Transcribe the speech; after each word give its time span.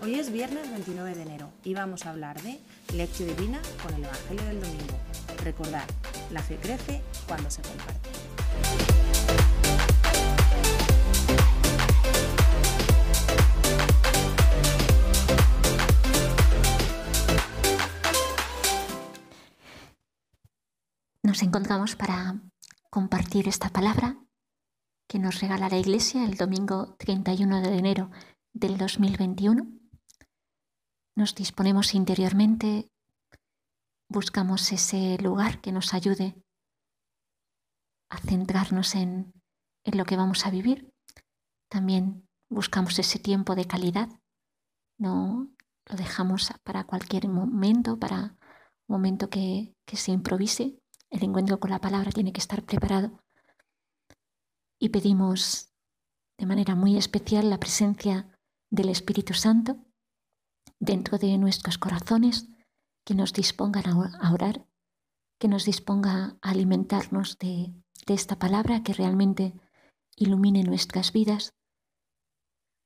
Hoy 0.00 0.14
es 0.14 0.30
viernes 0.30 0.70
29 0.70 1.12
de 1.12 1.22
enero 1.22 1.50
y 1.64 1.74
vamos 1.74 2.06
a 2.06 2.10
hablar 2.10 2.40
de 2.42 2.60
Lección 2.94 3.28
Divina 3.36 3.60
con 3.82 3.92
el 3.94 4.04
Evangelio 4.04 4.44
del 4.44 4.60
Domingo. 4.60 4.96
Recordar, 5.42 5.86
la 6.30 6.40
fe 6.40 6.56
crece 6.56 7.02
cuando 7.26 7.50
se 7.50 7.62
comparte. 7.62 8.08
Nos 21.24 21.42
encontramos 21.42 21.96
para 21.96 22.40
compartir 22.88 23.48
esta 23.48 23.68
palabra 23.70 24.16
que 25.08 25.18
nos 25.18 25.40
regala 25.40 25.68
la 25.68 25.78
Iglesia 25.78 26.24
el 26.24 26.36
domingo 26.36 26.94
31 26.98 27.62
de 27.62 27.76
enero 27.76 28.10
del 28.52 28.78
2021 28.78 29.77
nos 31.18 31.34
disponemos 31.34 31.94
interiormente, 31.94 32.92
buscamos 34.08 34.70
ese 34.70 35.18
lugar 35.18 35.60
que 35.60 35.72
nos 35.72 35.92
ayude 35.92 36.40
a 38.08 38.18
centrarnos 38.18 38.94
en, 38.94 39.32
lo 39.84 40.04
que 40.04 40.16
vamos 40.16 40.46
a 40.46 40.50
vivir. 40.50 40.94
También 41.68 42.28
buscamos 42.48 42.96
ese 43.00 43.18
tiempo 43.18 43.56
de 43.56 43.66
calidad, 43.66 44.08
no 44.96 45.50
lo 45.86 45.96
dejamos 45.96 46.52
para 46.62 46.84
cualquier 46.84 47.26
momento, 47.26 47.98
para 47.98 48.36
un 48.86 48.94
momento 48.94 49.28
que, 49.28 49.74
que 49.86 49.96
se 49.96 50.12
improvise. 50.12 50.78
El 51.10 51.24
encuentro 51.24 51.58
con 51.58 51.70
la 51.70 51.80
palabra 51.80 52.12
tiene 52.12 52.32
que 52.32 52.40
estar 52.40 52.62
preparado. 52.64 53.24
Y 54.78 54.90
pedimos 54.90 55.72
de 56.38 56.46
manera 56.46 56.76
muy 56.76 56.96
especial 56.96 57.50
la 57.50 57.58
presencia 57.58 58.38
del 58.70 58.90
Espíritu 58.90 59.34
Santo 59.34 59.87
dentro 60.80 61.18
de 61.18 61.36
nuestros 61.38 61.78
corazones, 61.78 62.48
que 63.04 63.14
nos 63.14 63.32
dispongan 63.32 63.84
a 63.86 64.32
orar, 64.32 64.66
que 65.38 65.48
nos 65.48 65.64
disponga 65.64 66.36
a 66.42 66.50
alimentarnos 66.50 67.38
de, 67.38 67.72
esta 68.06 68.38
palabra 68.38 68.82
que 68.82 68.94
realmente 68.94 69.52
ilumine 70.16 70.62
nuestras 70.62 71.12
vidas 71.12 71.54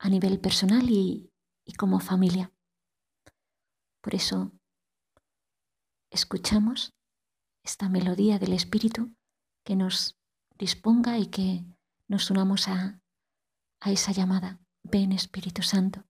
a 0.00 0.08
nivel 0.08 0.40
personal 0.40 0.90
y, 0.90 1.30
como 1.78 2.00
familia. 2.00 2.52
Por 4.02 4.14
eso 4.14 4.52
escuchamos 6.10 6.92
esta 7.64 7.88
melodía 7.88 8.38
del 8.38 8.52
Espíritu 8.52 9.14
que 9.64 9.76
nos 9.76 10.18
disponga 10.58 11.18
y 11.18 11.26
que 11.26 11.64
nos 12.08 12.30
unamos 12.30 12.68
a, 12.68 13.00
a 13.80 13.90
esa 13.92 14.12
llamada. 14.12 14.60
Ven 14.82 15.12
Espíritu 15.12 15.62
Santo. 15.62 16.04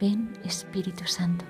Ven 0.00 0.32
Espíritu 0.44 1.06
Santo. 1.06 1.44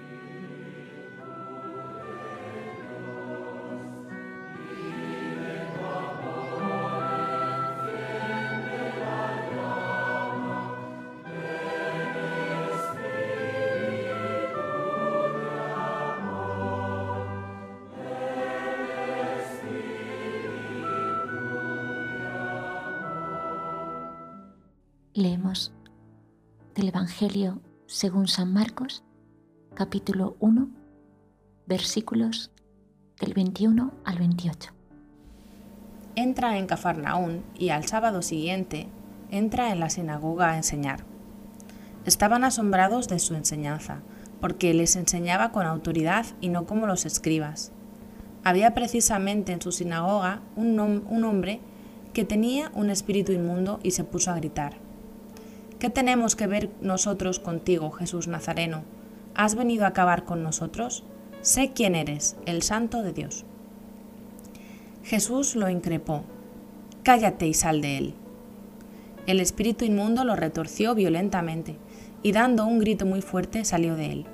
Leemos 25.15 25.73
del 26.75 26.89
Evangelio 26.89 27.61
según 27.91 28.29
San 28.29 28.53
Marcos, 28.53 29.03
capítulo 29.75 30.37
1, 30.39 30.71
versículos 31.67 32.53
del 33.19 33.35
21 33.35 33.93
al 34.05 34.17
28. 34.17 34.71
Entra 36.15 36.57
en 36.57 36.69
Cafarnaún 36.69 37.43
y 37.59 37.71
al 37.71 37.87
sábado 37.87 38.23
siguiente 38.23 38.87
entra 39.33 39.73
en 39.73 39.81
la 39.81 39.91
sinagoga 39.91 40.51
a 40.53 40.57
enseñar. 40.57 41.05
Estaban 42.07 42.45
asombrados 42.45 43.09
de 43.09 43.19
su 43.19 43.35
enseñanza, 43.35 44.03
porque 44.41 44.73
les 44.73 44.95
enseñaba 44.95 45.51
con 45.51 45.67
autoridad 45.67 46.27
y 46.41 46.49
no 46.49 46.67
como 46.67 46.87
los 46.87 47.05
escribas. 47.07 47.73
Había 48.45 48.73
precisamente 48.73 49.51
en 49.51 49.61
su 49.61 49.73
sinagoga 49.73 50.43
un, 50.55 50.79
un 50.79 51.25
hombre 51.25 51.61
que 52.13 52.25
tenía 52.25 52.71
un 52.73 52.89
espíritu 52.89 53.33
inmundo 53.33 53.81
y 53.83 53.91
se 53.91 54.05
puso 54.05 54.31
a 54.31 54.37
gritar 54.37 54.90
¿Qué 55.81 55.89
tenemos 55.89 56.37
que 56.37 56.47
ver 56.47 56.69
nosotros 56.83 57.41
contigo, 57.41 57.91
Jesús 57.91 58.29
Nazareno? 58.29 58.83
¿Has 59.35 59.55
venido 59.55 59.87
a 59.87 59.89
acabar 59.89 60.27
con 60.27 60.43
nosotros? 60.43 61.05
Sé 61.41 61.73
quién 61.75 61.95
eres, 61.95 62.37
el 62.45 62.61
Santo 62.61 63.03
de 63.03 63.15
Dios. 63.15 63.47
Jesús 65.03 65.57
lo 65.57 65.71
increpó. 65.71 66.25
Cállate 67.03 67.47
y 67.47 67.55
sal 67.55 67.81
de 67.81 67.97
él. 67.97 68.15
El 69.27 69.41
espíritu 69.41 69.87
inmundo 69.87 70.25
lo 70.25 70.37
retorció 70.37 70.95
violentamente 70.95 71.79
y 72.23 72.33
dando 72.33 72.67
un 72.67 72.79
grito 72.79 73.07
muy 73.07 73.23
fuerte 73.23 73.65
salió 73.65 73.97
de 73.97 74.13
él. 74.13 74.27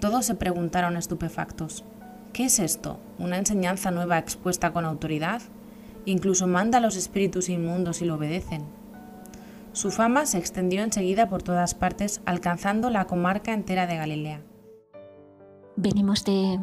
Todos 0.00 0.24
se 0.24 0.36
preguntaron 0.36 0.96
estupefactos, 0.96 1.84
¿qué 2.32 2.46
es 2.46 2.60
esto? 2.60 2.98
¿Una 3.18 3.36
enseñanza 3.36 3.90
nueva 3.90 4.16
expuesta 4.16 4.72
con 4.72 4.86
autoridad? 4.86 5.42
Incluso 6.06 6.46
manda 6.46 6.78
a 6.78 6.80
los 6.80 6.96
espíritus 6.96 7.50
inmundos 7.50 8.00
y 8.00 8.06
lo 8.06 8.14
obedecen. 8.14 8.85
Su 9.76 9.90
fama 9.90 10.24
se 10.24 10.38
extendió 10.38 10.82
enseguida 10.82 11.28
por 11.28 11.42
todas 11.42 11.74
partes, 11.74 12.22
alcanzando 12.24 12.88
la 12.88 13.06
comarca 13.06 13.52
entera 13.52 13.86
de 13.86 13.98
Galilea. 13.98 14.42
Venimos 15.76 16.24
de, 16.24 16.58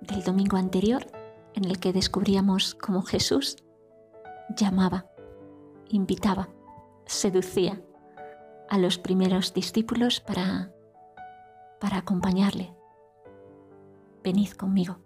del 0.00 0.22
domingo 0.24 0.56
anterior, 0.56 1.06
en 1.52 1.66
el 1.66 1.78
que 1.80 1.92
descubríamos 1.92 2.74
cómo 2.76 3.02
Jesús 3.02 3.58
llamaba, 4.56 5.04
invitaba, 5.90 6.48
seducía 7.04 7.82
a 8.70 8.78
los 8.78 8.96
primeros 8.96 9.52
discípulos 9.52 10.20
para, 10.20 10.72
para 11.78 11.98
acompañarle. 11.98 12.74
Venid 14.24 14.52
conmigo. 14.52 14.96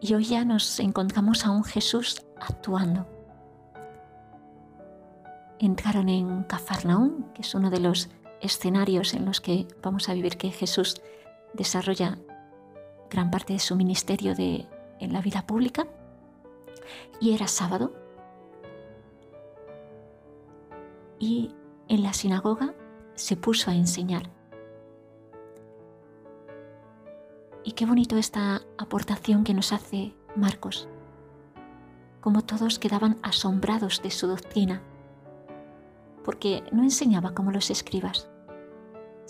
Y 0.00 0.14
hoy 0.14 0.22
ya 0.22 0.44
nos 0.44 0.78
encontramos 0.78 1.44
a 1.44 1.50
un 1.50 1.64
Jesús 1.64 2.24
actuando 2.38 3.15
entraron 5.58 6.08
en 6.08 6.44
Cafarnaún, 6.44 7.26
que 7.34 7.42
es 7.42 7.54
uno 7.54 7.70
de 7.70 7.80
los 7.80 8.08
escenarios 8.40 9.14
en 9.14 9.24
los 9.24 9.40
que 9.40 9.66
vamos 9.82 10.08
a 10.08 10.14
vivir 10.14 10.36
que 10.36 10.50
Jesús 10.50 11.00
desarrolla 11.54 12.18
gran 13.10 13.30
parte 13.30 13.54
de 13.54 13.58
su 13.58 13.76
ministerio 13.76 14.34
en 14.36 15.12
la 15.12 15.20
vida 15.20 15.46
pública. 15.46 15.86
Y 17.20 17.32
era 17.32 17.46
sábado. 17.46 17.92
Y 21.18 21.54
en 21.88 22.02
la 22.02 22.12
sinagoga 22.12 22.74
se 23.14 23.36
puso 23.36 23.70
a 23.70 23.74
enseñar. 23.74 24.30
Y 27.64 27.72
qué 27.72 27.86
bonito 27.86 28.16
esta 28.16 28.62
aportación 28.78 29.42
que 29.42 29.54
nos 29.54 29.72
hace 29.72 30.14
Marcos, 30.36 30.88
como 32.20 32.42
todos 32.42 32.78
quedaban 32.78 33.18
asombrados 33.22 34.02
de 34.02 34.10
su 34.10 34.28
doctrina 34.28 34.82
porque 36.26 36.64
no 36.72 36.82
enseñaba 36.82 37.34
como 37.34 37.52
los 37.52 37.70
escribas, 37.70 38.28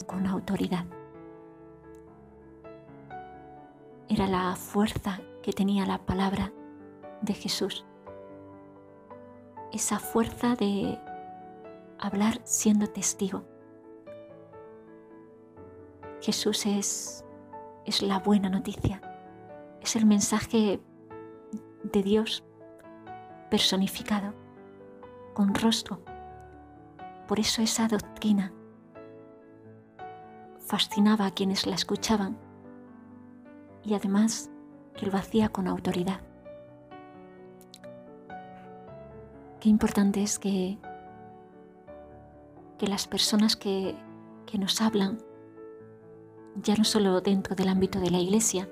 con 0.06 0.26
autoridad. 0.26 0.87
Era 4.08 4.26
la 4.26 4.56
fuerza 4.56 5.20
que 5.43 5.52
tenía 5.52 5.84
la 5.84 5.98
palabra 5.98 6.54
de 7.20 7.34
Jesús. 7.34 7.84
Esa 9.72 9.98
fuerza 9.98 10.56
de 10.56 10.98
hablar 11.98 12.40
siendo 12.44 12.87
testigo. 12.87 13.44
Jesús 16.22 16.64
es, 16.64 17.26
es 17.84 18.00
la 18.00 18.20
buena 18.20 18.49
noticia, 18.49 19.02
es 19.82 19.96
el 19.96 20.06
mensaje 20.06 20.81
de 21.82 22.02
Dios 22.02 22.42
personificado, 23.50 24.32
con 25.34 25.54
rostro 25.54 26.00
por 27.26 27.40
eso 27.40 27.62
esa 27.62 27.88
doctrina 27.88 28.52
fascinaba 30.61 31.26
a 31.26 31.31
quienes 31.31 31.67
la 31.67 31.75
escuchaban 31.75 32.37
y 33.84 33.94
además 33.94 34.50
que 34.94 35.06
lo 35.06 35.17
hacía 35.17 35.49
con 35.49 35.69
autoridad. 35.69 36.20
Qué 39.61 39.69
importante 39.69 40.23
es 40.23 40.38
que, 40.38 40.78
que 42.78 42.87
las 42.87 43.06
personas 43.06 43.56
que, 43.56 43.96
que 44.44 44.58
nos 44.58 44.81
hablan, 44.81 45.19
ya 46.62 46.75
no 46.76 46.84
solo 46.84 47.20
dentro 47.20 47.55
del 47.55 47.69
ámbito 47.69 48.00
de 48.00 48.11
la 48.11 48.19
iglesia, 48.19 48.69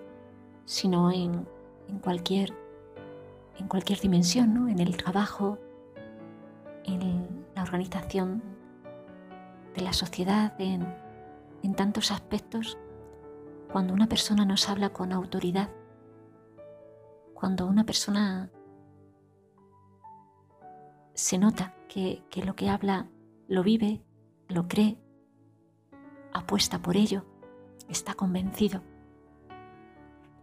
sino 0.64 1.10
en, 1.10 1.46
en 1.88 1.98
cualquier, 1.98 2.52
en 3.58 3.68
cualquier 3.68 4.00
dimensión, 4.00 4.54
¿no? 4.54 4.68
en 4.68 4.78
el 4.78 4.96
trabajo, 4.96 5.58
en 6.84 7.00
la 7.00 7.23
organización 7.64 8.42
de 9.74 9.82
la 9.82 9.92
sociedad, 9.92 10.54
en, 10.58 10.86
en 11.62 11.74
tantos 11.74 12.12
aspectos, 12.12 12.78
cuando 13.72 13.92
una 13.92 14.06
persona 14.06 14.44
nos 14.44 14.68
habla 14.68 14.90
con 14.90 15.12
autoridad, 15.12 15.68
cuando 17.34 17.66
una 17.66 17.84
persona 17.84 18.50
se 21.14 21.38
nota 21.38 21.74
que, 21.88 22.22
que, 22.30 22.44
lo 22.44 22.54
que 22.54 22.68
habla 22.68 23.08
lo 23.48 23.62
vive, 23.62 24.00
lo 24.48 24.68
cree, 24.68 24.98
apuesta 26.32 26.80
por 26.80 26.96
ello, 26.96 27.24
está 27.88 28.14
convencido. 28.14 28.82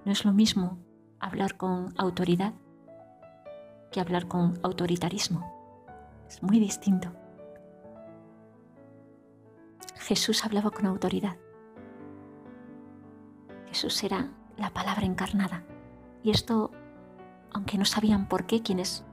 No 0.06 0.12
es 0.12 0.26
lo 0.26 0.34
mismo 0.34 0.78
hablar 1.20 1.56
con 1.56 1.94
autoridad 1.98 2.54
que 3.92 4.00
hablar 4.00 4.28
con 4.28 4.60
autoritarismo. 4.64 5.61
Es 6.32 6.42
muy 6.42 6.62
distinto. 6.62 7.12
Jesús 9.98 10.46
hablaba 10.46 10.72
con 10.72 10.86
autoridad. 10.86 11.36
Jesús 13.68 14.02
era 14.06 14.30
la 14.56 14.70
palabra 14.70 15.06
encarnada. 15.06 15.66
Y 16.24 16.32
esto, 16.32 16.72
aunque 17.52 17.78
no 17.78 17.84
sabían 17.84 18.30
por 18.30 18.46
qué 18.46 18.62
quienes 18.62 19.04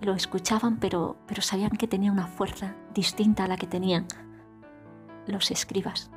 lo 0.00 0.14
escuchaban, 0.14 0.78
pero, 0.78 1.18
pero 1.26 1.42
sabían 1.42 1.72
que 1.72 1.86
tenía 1.86 2.10
una 2.10 2.28
fuerza 2.28 2.74
distinta 2.94 3.44
a 3.44 3.48
la 3.48 3.58
que 3.58 3.66
tenían 3.66 4.06
los 5.26 5.50
escribas. 5.50 6.10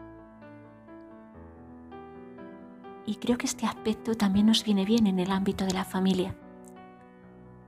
Y 3.06 3.18
creo 3.18 3.38
que 3.38 3.48
este 3.48 3.66
aspecto 3.66 4.16
también 4.16 4.46
nos 4.46 4.64
viene 4.64 4.86
bien 4.86 5.08
en 5.08 5.20
el 5.20 5.30
ámbito 5.30 5.66
de 5.66 5.74
la 5.74 5.84
familia. 5.84 6.38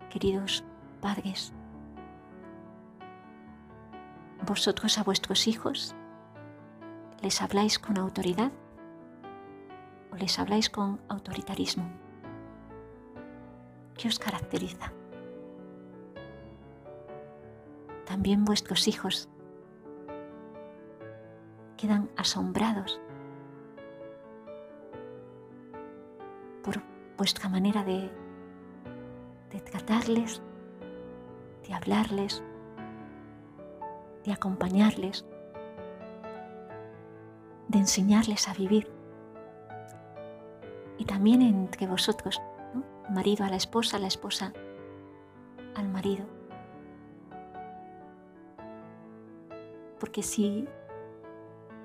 Queridos 0.09 0.63
padres, 1.01 1.51
vosotros 4.45 4.97
a 4.97 5.03
vuestros 5.03 5.47
hijos 5.47 5.95
les 7.21 7.41
habláis 7.41 7.79
con 7.79 7.97
autoridad 7.97 8.51
o 10.11 10.15
les 10.17 10.37
habláis 10.39 10.69
con 10.69 10.99
autoritarismo. 11.07 11.89
¿Qué 13.97 14.07
os 14.07 14.19
caracteriza? 14.19 14.91
También 18.05 18.43
vuestros 18.43 18.87
hijos 18.87 19.29
quedan 21.77 22.09
asombrados 22.17 22.99
por 26.63 26.81
vuestra 27.17 27.49
manera 27.49 27.83
de, 27.83 28.11
de 29.51 29.59
tratarles, 29.61 30.41
de 31.67 31.73
hablarles, 31.73 32.43
de 34.25 34.31
acompañarles, 34.31 35.25
de 37.67 37.79
enseñarles 37.79 38.47
a 38.47 38.53
vivir. 38.53 38.89
Y 40.97 41.05
también 41.05 41.41
entre 41.41 41.87
vosotros, 41.87 42.41
marido 43.09 43.45
a 43.45 43.49
la 43.49 43.55
esposa, 43.55 43.99
la 43.99 44.07
esposa 44.07 44.53
al 45.75 45.89
marido. 45.89 46.25
Porque 49.99 50.23
si, 50.23 50.67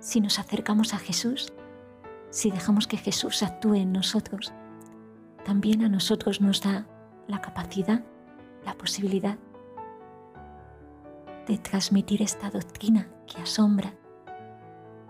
si 0.01 0.21
nos 0.21 0.39
acercamos 0.39 0.95
a 0.95 0.99
Jesús, 0.99 1.53
si 2.31 2.51
dejamos 2.51 2.87
que 2.87 2.97
Jesús 2.97 3.43
actúe 3.43 3.75
en 3.75 3.93
nosotros, 3.93 4.53
también 5.45 5.83
a 5.83 5.89
nosotros 5.89 6.41
nos 6.41 6.61
da 6.61 6.87
la 7.27 7.41
capacidad, 7.41 8.05
la 8.65 8.75
posibilidad 8.75 9.39
de 11.49 11.57
transmitir 11.57 12.21
esta 12.23 12.51
doctrina 12.51 13.09
que 13.27 13.41
asombra 13.41 13.95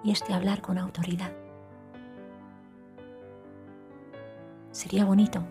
y 0.04 0.12
este 0.12 0.32
hablar 0.32 0.62
con 0.62 0.78
autoridad. 0.78 1.32
Sería 4.70 5.04
bonito 5.04 5.42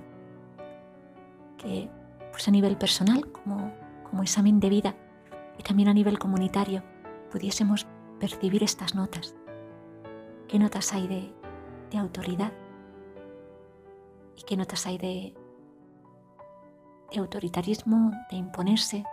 que 1.57 1.89
pues 2.31 2.47
a 2.47 2.51
nivel 2.51 2.77
personal 2.77 3.29
como, 3.31 3.73
como 4.09 4.23
examen 4.23 4.61
de 4.61 4.69
vida 4.69 4.95
y 5.59 5.63
también 5.63 5.89
a 5.89 5.93
nivel 5.93 6.17
comunitario 6.17 6.83
pudiésemos 7.31 7.85
percibir 8.19 8.63
estas 8.63 8.95
notas. 8.95 9.35
¿Qué 10.47 10.57
notas 10.57 10.93
hay 10.93 11.07
de, 11.07 11.33
de 11.91 11.97
autoridad? 11.97 12.53
¿Y 14.37 14.43
qué 14.43 14.55
notas 14.55 14.85
hay 14.85 14.97
de, 14.97 15.35
de 17.11 17.19
autoritarismo, 17.19 18.11
de 18.31 18.37
imponerse, 18.37 19.03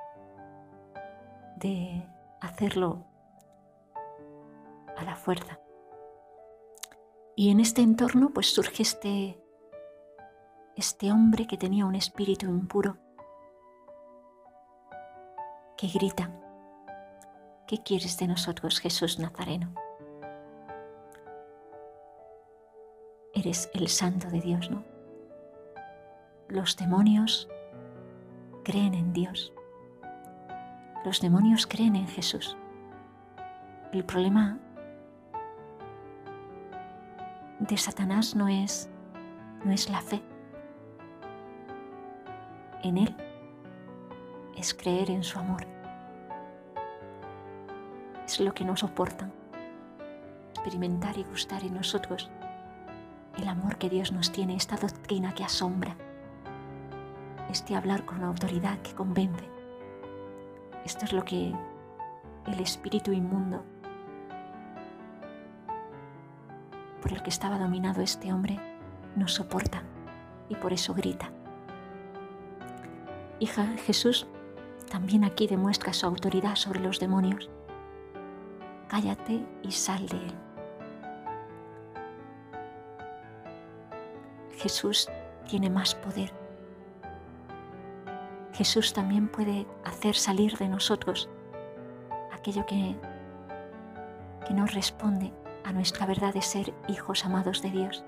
de 1.56 2.06
hacerlo 2.40 3.04
a 4.96 5.04
la 5.04 5.16
fuerza? 5.16 5.58
Y 7.36 7.50
en 7.50 7.60
este 7.60 7.82
entorno 7.82 8.30
pues 8.30 8.52
surge 8.52 8.82
este, 8.82 9.40
este 10.76 11.10
hombre 11.10 11.46
que 11.46 11.56
tenía 11.56 11.84
un 11.84 11.94
espíritu 11.94 12.46
impuro, 12.46 12.96
que 15.76 15.88
grita, 15.88 16.30
¿qué 17.66 17.82
quieres 17.82 18.16
de 18.18 18.28
nosotros, 18.28 18.78
Jesús 18.78 19.18
Nazareno? 19.18 19.74
Eres 23.34 23.68
el 23.74 23.88
santo 23.88 24.30
de 24.30 24.40
Dios, 24.40 24.70
¿no? 24.70 24.84
Los 26.48 26.76
demonios 26.76 27.48
creen 28.62 28.94
en 28.94 29.12
Dios. 29.12 29.52
Los 31.04 31.20
demonios 31.20 31.66
creen 31.66 31.96
en 31.96 32.08
Jesús. 32.08 32.56
El 33.92 34.04
problema 34.04 34.58
de 37.58 37.76
Satanás 37.76 38.34
no 38.34 38.48
es, 38.48 38.88
no 39.64 39.72
es 39.72 39.88
la 39.90 40.00
fe. 40.00 40.22
En 42.82 42.98
Él 42.98 43.14
es 44.56 44.74
creer 44.74 45.10
en 45.10 45.22
su 45.22 45.38
amor. 45.38 45.66
Es 48.26 48.40
lo 48.40 48.52
que 48.54 48.64
nos 48.64 48.80
soportan. 48.80 49.32
Experimentar 50.50 51.16
y 51.18 51.24
gustar 51.24 51.62
en 51.62 51.74
nosotros 51.74 52.30
el 53.36 53.48
amor 53.48 53.76
que 53.76 53.90
Dios 53.90 54.12
nos 54.12 54.32
tiene, 54.32 54.56
esta 54.56 54.76
doctrina 54.76 55.34
que 55.34 55.44
asombra 55.44 55.96
este 57.50 57.76
hablar 57.76 58.04
con 58.04 58.22
autoridad 58.24 58.78
que 58.78 58.94
convence. 58.94 59.48
Esto 60.84 61.06
es 61.06 61.12
lo 61.12 61.24
que 61.24 61.52
el 62.46 62.60
espíritu 62.60 63.12
inmundo 63.12 63.64
por 67.00 67.12
el 67.12 67.22
que 67.22 67.30
estaba 67.30 67.58
dominado 67.58 68.02
este 68.02 68.32
hombre 68.32 68.58
no 69.16 69.28
soporta 69.28 69.82
y 70.48 70.56
por 70.56 70.72
eso 70.72 70.94
grita. 70.94 71.30
Hija, 73.40 73.66
Jesús 73.86 74.26
también 74.90 75.24
aquí 75.24 75.46
demuestra 75.46 75.92
su 75.92 76.06
autoridad 76.06 76.54
sobre 76.54 76.80
los 76.80 77.00
demonios. 77.00 77.48
Cállate 78.88 79.44
y 79.62 79.72
sal 79.72 80.06
de 80.08 80.16
él. 80.18 80.34
Jesús 84.56 85.08
tiene 85.48 85.68
más 85.68 85.94
poder 85.94 86.43
Jesús 88.54 88.92
también 88.92 89.28
puede 89.28 89.66
hacer 89.84 90.14
salir 90.14 90.56
de 90.58 90.68
nosotros 90.68 91.28
aquello 92.32 92.64
que, 92.66 92.96
que 94.46 94.54
no 94.54 94.64
responde 94.66 95.32
a 95.64 95.72
nuestra 95.72 96.06
verdad 96.06 96.32
de 96.32 96.42
ser 96.42 96.72
hijos 96.88 97.24
amados 97.24 97.62
de 97.62 97.70
Dios. 97.70 98.04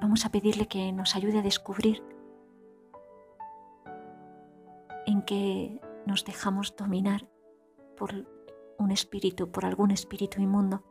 Vamos 0.00 0.26
a 0.26 0.30
pedirle 0.30 0.66
que 0.66 0.90
nos 0.90 1.14
ayude 1.14 1.38
a 1.38 1.42
descubrir 1.42 2.02
en 5.06 5.22
qué 5.22 5.80
nos 6.06 6.24
dejamos 6.24 6.74
dominar 6.74 7.28
por 7.96 8.26
un 8.78 8.90
espíritu, 8.90 9.52
por 9.52 9.64
algún 9.64 9.92
espíritu 9.92 10.40
inmundo 10.40 10.82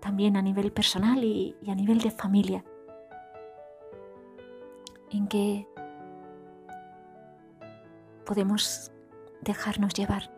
también 0.00 0.36
a 0.36 0.42
nivel 0.42 0.72
personal 0.72 1.22
y, 1.24 1.56
a 1.68 1.74
nivel 1.74 1.98
de 2.00 2.10
familia, 2.10 2.64
en 5.10 5.26
que 5.28 5.66
podemos 8.24 8.92
dejarnos 9.42 9.94
llevar, 9.94 10.30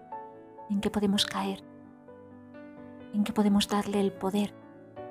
en 0.70 0.80
qué 0.80 0.90
podemos 0.90 1.26
caer, 1.26 1.62
en 3.14 3.24
qué 3.24 3.32
podemos 3.32 3.68
darle 3.68 4.00
el 4.00 4.12
poder 4.12 4.54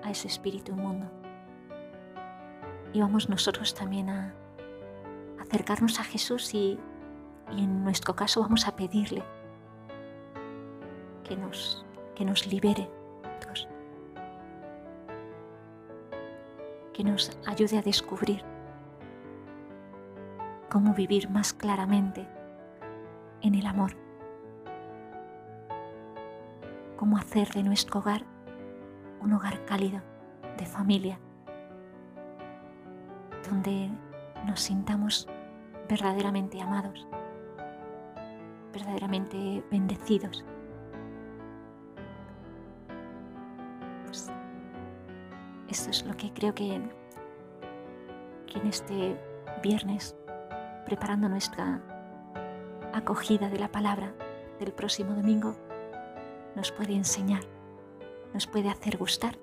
a 0.03 0.11
ese 0.11 0.27
espíritu 0.27 0.71
inmundo. 0.71 1.11
Y 2.93 3.01
vamos 3.01 3.29
nosotros 3.29 3.73
también 3.73 4.09
a 4.09 4.33
acercarnos 5.39 5.99
a 5.99 6.03
Jesús 6.03 6.53
y, 6.53 6.79
y 7.55 7.63
en 7.63 7.83
nuestro 7.83 8.15
caso 8.15 8.41
vamos 8.41 8.67
a 8.67 8.75
pedirle 8.75 9.23
que 11.27 11.35
nos, 11.35 11.85
que 12.15 12.25
nos 12.25 12.47
libere, 12.47 12.89
que 16.97 17.03
nos 17.03 17.37
ayude 17.45 17.77
a 17.77 17.83
descubrir 17.83 18.43
cómo 20.67 20.95
vivir 20.95 21.29
más 21.29 21.53
claramente 21.53 22.27
en 23.43 23.53
el 23.53 23.67
amor, 23.67 23.91
cómo 26.95 27.17
hacer 27.17 27.49
de 27.49 27.61
nuestro 27.61 27.99
hogar 27.99 28.25
un 29.21 29.31
hogar 29.31 29.63
cálido, 29.65 30.01
de 30.57 30.65
familia, 30.65 31.19
donde 33.47 33.91
nos 34.47 34.59
sintamos 34.59 35.27
verdaderamente 35.87 36.59
amados, 36.59 37.07
verdaderamente 38.73 39.63
bendecidos. 39.69 40.43
Esto 45.69 45.89
es 45.89 46.05
lo 46.05 46.15
que 46.15 46.31
creo 46.33 46.53
que, 46.53 46.81
que 48.47 48.59
en 48.59 48.67
este 48.67 49.19
viernes, 49.61 50.15
preparando 50.85 51.29
nuestra 51.29 51.81
acogida 52.93 53.49
de 53.49 53.59
la 53.59 53.71
palabra 53.71 54.13
del 54.59 54.71
próximo 54.71 55.13
domingo, 55.13 55.55
nos 56.55 56.71
puede 56.71 56.93
enseñar, 56.93 57.43
nos 58.33 58.47
puede 58.47 58.69
hacer 58.69 58.97
gustar 58.97 59.37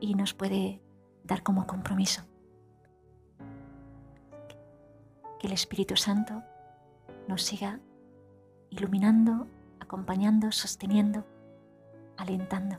y 0.00 0.14
nos 0.14 0.34
puede 0.34 0.80
dar 1.24 1.42
como 1.42 1.66
compromiso. 1.66 2.22
Que 5.38 5.46
el 5.46 5.52
Espíritu 5.52 5.96
Santo 5.96 6.42
nos 7.28 7.42
siga 7.42 7.80
iluminando, 8.70 9.46
acompañando, 9.78 10.50
sosteniendo, 10.50 11.24
alentando. 12.16 12.78